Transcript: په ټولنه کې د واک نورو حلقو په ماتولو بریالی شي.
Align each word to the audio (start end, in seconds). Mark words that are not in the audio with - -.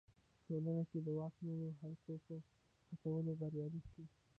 په 0.35 0.43
ټولنه 0.49 0.83
کې 0.89 0.99
د 1.05 1.07
واک 1.17 1.35
نورو 1.47 1.67
حلقو 1.81 2.13
په 2.25 2.35
ماتولو 2.87 3.31
بریالی 3.39 3.81
شي. 3.91 4.03